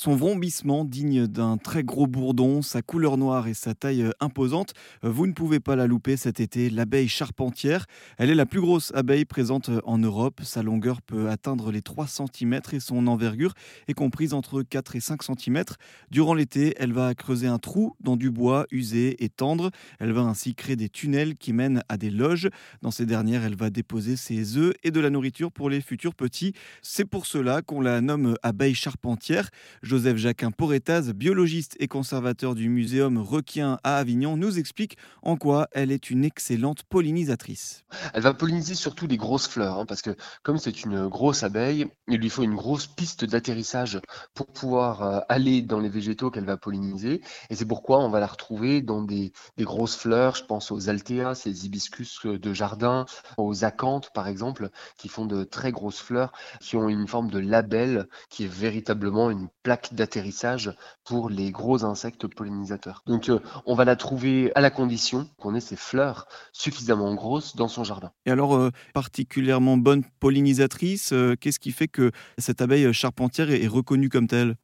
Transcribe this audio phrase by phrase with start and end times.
[0.00, 4.72] Son vrombissement digne d'un très gros bourdon, sa couleur noire et sa taille euh, imposante,
[5.02, 7.84] euh, vous ne pouvez pas la louper cet été, l'abeille charpentière.
[8.16, 10.40] Elle est la plus grosse abeille présente euh, en Europe.
[10.44, 13.54] Sa longueur peut atteindre les 3 cm et son envergure
[13.88, 15.64] est comprise entre 4 et 5 cm.
[16.12, 19.72] Durant l'été, elle va creuser un trou dans du bois usé et tendre.
[19.98, 22.50] Elle va ainsi créer des tunnels qui mènent à des loges.
[22.82, 26.14] Dans ces dernières, elle va déposer ses œufs et de la nourriture pour les futurs
[26.14, 26.52] petits.
[26.82, 29.50] C'est pour cela qu'on la nomme abeille charpentière.
[29.88, 35.66] Joseph Jacquin Poretaz, biologiste et conservateur du muséum Requien à Avignon, nous explique en quoi
[35.72, 37.84] elle est une excellente pollinisatrice.
[38.12, 41.86] Elle va polliniser surtout les grosses fleurs, hein, parce que comme c'est une grosse abeille,
[42.06, 43.98] il lui faut une grosse piste d'atterrissage
[44.34, 47.22] pour pouvoir euh, aller dans les végétaux qu'elle va polliniser.
[47.48, 50.34] Et c'est pourquoi on va la retrouver dans des, grosses fleurs.
[50.34, 53.06] Je pense aux altéas, ces hibiscus de jardin,
[53.38, 54.68] aux acanthes par exemple,
[54.98, 59.30] qui font de très grosses fleurs, qui ont une forme de label qui est véritablement
[59.30, 60.74] une plaque d'atterrissage
[61.04, 63.02] pour les gros insectes pollinisateurs.
[63.06, 67.56] Donc euh, on va la trouver à la condition qu'on ait ces fleurs suffisamment grosses
[67.56, 68.10] dans son jardin.
[68.26, 73.66] Et alors, euh, particulièrement bonne pollinisatrice, euh, qu'est-ce qui fait que cette abeille charpentière est
[73.66, 74.56] reconnue comme telle?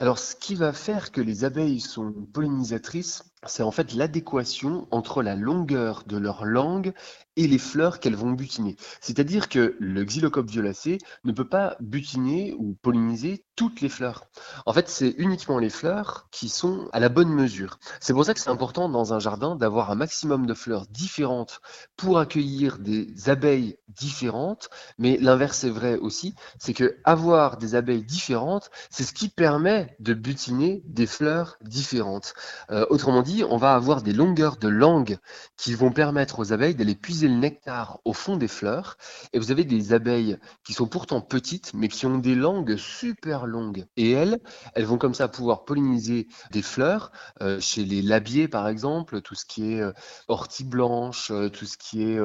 [0.00, 5.22] Alors, ce qui va faire que les abeilles sont pollinisatrices, c'est en fait l'adéquation entre
[5.22, 6.92] la longueur de leur langue
[7.36, 8.76] et les fleurs qu'elles vont butiner.
[9.00, 14.26] C'est-à-dire que le xylocope violacé ne peut pas butiner ou polliniser toutes les fleurs.
[14.66, 17.78] En fait, c'est uniquement les fleurs qui sont à la bonne mesure.
[18.00, 21.60] C'est pour ça que c'est important dans un jardin d'avoir un maximum de fleurs différentes
[21.96, 28.04] pour accueillir des abeilles différentes, mais l'inverse est vrai aussi, c'est que avoir des abeilles
[28.04, 32.34] différentes, c'est ce qui permet de butiner des fleurs différentes.
[32.70, 35.18] Euh, autrement dit, on va avoir des longueurs de langue
[35.56, 38.96] qui vont permettre aux abeilles d'aller puiser le nectar au fond des fleurs.
[39.32, 43.46] Et vous avez des abeilles qui sont pourtant petites, mais qui ont des langues super
[43.46, 43.86] longues.
[43.96, 44.38] Et elles,
[44.74, 47.10] elles vont comme ça pouvoir polliniser des fleurs.
[47.40, 49.92] Euh, chez les labiers, par exemple, tout ce qui est euh,
[50.28, 52.20] ortie blanche, euh, tout ce qui est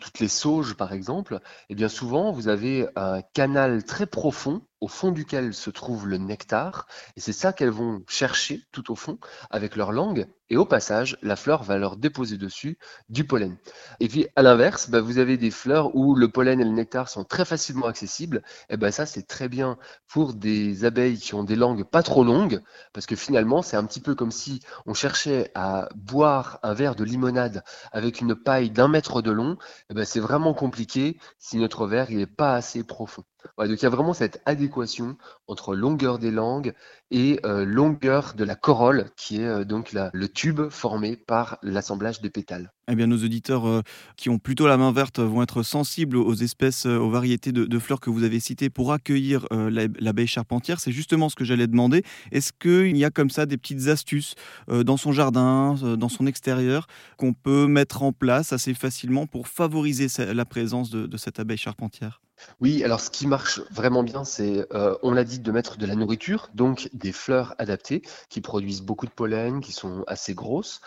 [0.00, 1.34] toutes les sauges, par exemple.
[1.34, 6.06] Et eh bien souvent, vous avez un canal très profond au fond duquel se trouve
[6.06, 6.86] le nectar,
[7.16, 9.18] et c'est ça qu'elles vont chercher tout au fond
[9.50, 13.56] avec leur langue, et au passage, la fleur va leur déposer dessus du pollen.
[13.98, 17.08] Et puis à l'inverse, bah, vous avez des fleurs où le pollen et le nectar
[17.08, 19.76] sont très facilement accessibles, et ben ça c'est très bien
[20.06, 23.84] pour des abeilles qui ont des langues pas trop longues, parce que finalement c'est un
[23.86, 28.70] petit peu comme si on cherchait à boire un verre de limonade avec une paille
[28.70, 29.58] d'un mètre de long,
[29.90, 33.24] et ben c'est vraiment compliqué si notre verre n'est pas assez profond.
[33.58, 36.74] Donc il y a vraiment cette adéquation entre longueur des langues
[37.10, 42.20] et euh, longueur de la corolle, qui est euh, donc le tube formé par l'assemblage
[42.20, 42.72] des pétales.
[42.88, 43.82] Eh bien, nos auditeurs euh,
[44.16, 48.00] qui ont plutôt la main verte vont être sensibles aux espèces, aux variétés de, fleurs
[48.00, 50.80] que vous avez citées pour accueillir l'abeille charpentière.
[50.80, 52.02] C'est justement ce que j'allais demander.
[52.32, 54.34] Est-ce qu'il y a comme ça des petites astuces
[54.68, 56.86] dans son jardin, dans son extérieur,
[57.16, 62.20] qu'on peut mettre en place assez facilement pour favoriser la présence de cette abeille charpentière?
[62.60, 65.86] Oui, alors ce qui marche vraiment bien, c'est, euh, on l'a dit, de mettre de
[65.86, 70.80] la nourriture, donc des fleurs adaptées qui produisent beaucoup de pollen, qui sont assez grosses.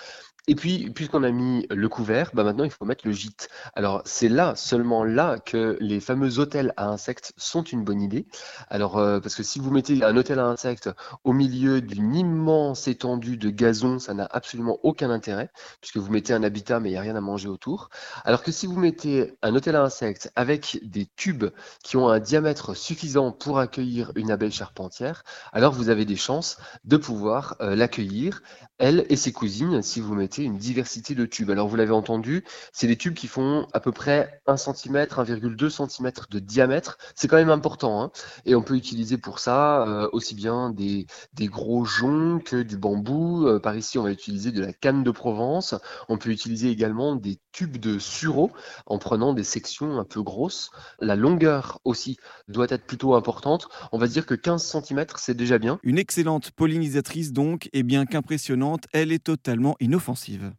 [0.49, 3.49] Et puis, puisqu'on a mis le couvert, bah maintenant il faut mettre le gîte.
[3.75, 8.25] Alors c'est là, seulement là, que les fameux hôtels à insectes sont une bonne idée.
[8.67, 10.89] Alors euh, parce que si vous mettez un hôtel à insectes
[11.23, 15.51] au milieu d'une immense étendue de gazon, ça n'a absolument aucun intérêt,
[15.81, 17.89] puisque vous mettez un habitat mais il n'y a rien à manger autour.
[18.25, 21.45] Alors que si vous mettez un hôtel à insectes avec des tubes
[21.83, 25.23] qui ont un diamètre suffisant pour accueillir une abeille charpentière,
[25.53, 28.41] alors vous avez des chances de pouvoir euh, l'accueillir,
[28.79, 31.50] elle et ses cousines, si vous mettez une diversité de tubes.
[31.50, 35.69] Alors vous l'avez entendu, c'est des tubes qui font à peu près 1 cm, 1,2
[35.69, 36.97] cm de diamètre.
[37.16, 37.79] C'est quand même important.
[37.79, 38.11] Hein.
[38.45, 41.07] et on peut utiliser pour ça euh, aussi bien des,
[41.47, 43.47] gros joncs que du bambou.
[43.47, 45.75] Euh, par ici, on va utiliser de la canne de Provence.
[46.07, 48.51] On peut utiliser également des tubes de sureau
[48.85, 50.72] en prenant des sections un peu grosses.
[50.99, 52.17] La longueur aussi
[52.47, 53.67] doit être plutôt importante.
[53.91, 55.79] On va dire que 15 cm, c'est déjà bien.
[55.83, 60.18] Une excellente pollinisatrice donc, et bien qu'impressionnante, elle est totalement inoffensive.
[60.27, 60.55] offensive